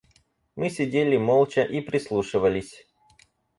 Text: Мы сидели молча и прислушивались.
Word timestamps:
Мы 0.55 0.71
сидели 0.71 1.15
молча 1.15 1.61
и 1.61 1.79
прислушивались. 1.79 2.87